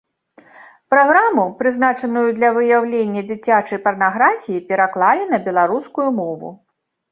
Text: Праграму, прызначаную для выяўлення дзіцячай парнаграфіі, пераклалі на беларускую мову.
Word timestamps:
Праграму, 0.93 1.43
прызначаную 1.59 2.23
для 2.39 2.49
выяўлення 2.57 3.21
дзіцячай 3.33 3.79
парнаграфіі, 3.85 4.65
пераклалі 4.73 5.31
на 5.37 5.43
беларускую 5.47 6.09
мову. 6.21 6.55